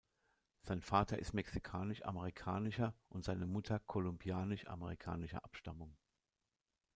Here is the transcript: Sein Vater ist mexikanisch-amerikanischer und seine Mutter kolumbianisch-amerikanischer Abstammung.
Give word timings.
Sein 0.63 0.81
Vater 0.81 1.19
ist 1.19 1.33
mexikanisch-amerikanischer 1.33 2.95
und 3.09 3.23
seine 3.23 3.45
Mutter 3.45 3.79
kolumbianisch-amerikanischer 3.81 5.45
Abstammung. 5.45 5.95